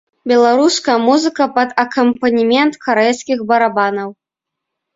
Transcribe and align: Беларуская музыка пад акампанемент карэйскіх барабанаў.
Беларуская 0.29 0.95
музыка 1.09 1.47
пад 1.59 1.69
акампанемент 1.85 2.73
карэйскіх 2.89 3.47
барабанаў. 3.55 4.09